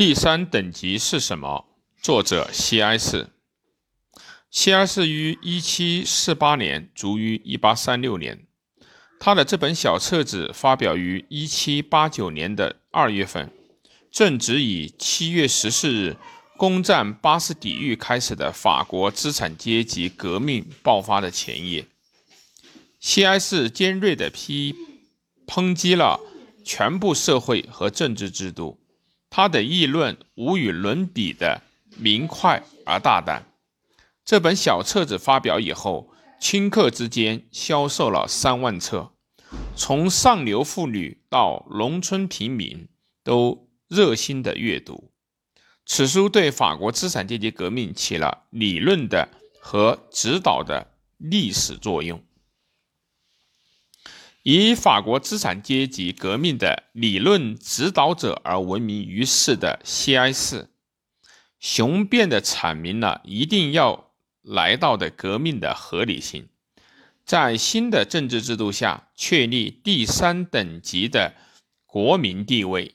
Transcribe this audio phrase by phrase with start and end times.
[0.00, 1.66] 第三等级是什么？
[2.00, 3.28] 作者西埃士。
[4.50, 8.46] 西埃士于一七四八年卒于一八三六年。
[9.18, 13.52] 他的这本小册子发表于一七八九年的二月份，
[14.10, 16.16] 正值以七月十四日
[16.56, 21.86] 攻占巴士底狱开始的法国资产阶级革命爆发的前夜。
[22.98, 24.74] 西埃士尖锐地批
[25.46, 26.18] 抨击了
[26.64, 28.79] 全部社会和政治制度。
[29.40, 31.62] 他的议论无与伦比的
[31.96, 33.46] 明快而大胆。
[34.22, 39.14] 这本小册子发表以后，顷刻之间销售了三万册，
[39.74, 42.86] 从上流妇女到农村平民
[43.24, 45.10] 都热心的阅读。
[45.86, 49.26] 此书对法国资产阶级革命起了理论的
[49.58, 50.86] 和指导的
[51.16, 52.22] 历史作用。
[54.42, 60.70] 以法国资产阶级革命的理论指导者而闻名于世的西埃士，
[61.58, 66.48] 雄辩地阐明了一定要来到的革命的合理性，
[67.26, 71.34] 在新的政治制度下确立第三等级的
[71.84, 72.94] 国民地位。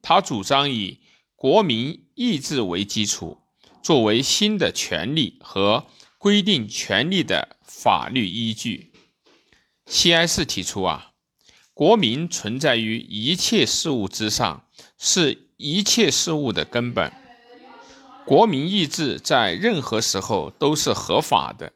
[0.00, 1.00] 他主张以
[1.34, 3.42] 国民意志为基础，
[3.82, 5.84] 作为新的权利和
[6.16, 8.92] 规定权利的法律依据。
[9.86, 11.12] 西埃士提出啊，
[11.72, 17.12] 国民存在于一切事物之上，是一切事物的根本。
[18.26, 21.72] 国民意志在任何时候都是合法的，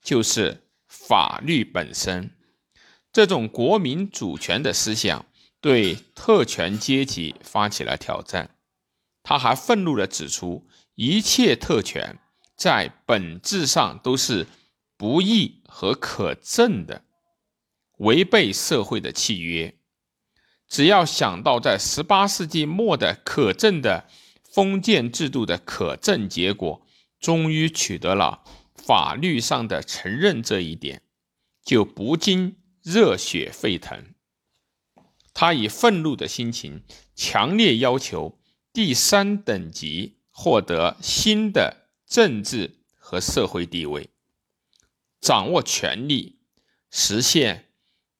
[0.00, 2.30] 就是法律本身。
[3.12, 5.26] 这种国民主权的思想
[5.60, 8.50] 对特权阶级发起了挑战。
[9.24, 12.18] 他还愤怒地指出，一切特权
[12.56, 14.46] 在本质上都是
[14.96, 17.02] 不义和可憎的。
[17.98, 19.76] 违背社会的契约，
[20.68, 24.08] 只要想到在十八世纪末的可证的
[24.42, 26.86] 封建制度的可证结果，
[27.20, 28.42] 终于取得了
[28.74, 31.02] 法律上的承认这一点，
[31.64, 34.14] 就不禁热血沸腾。
[35.34, 36.82] 他以愤怒的心情，
[37.14, 38.40] 强烈要求
[38.72, 44.10] 第三等级获得新的政治和社会地位，
[45.20, 46.38] 掌握权力，
[46.90, 47.67] 实现。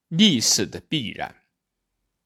[0.09, 1.38] 历史的必然。